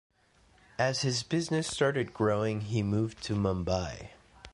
As 0.79 1.01
his 1.03 1.21
business 1.21 1.67
started 1.67 2.11
growing, 2.11 2.61
he 2.61 2.81
moved 2.81 3.21
to 3.25 3.35
Mumbai. 3.35 4.07